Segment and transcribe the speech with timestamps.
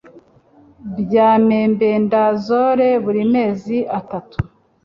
[0.97, 4.37] bya mebendazole buri mezi atatu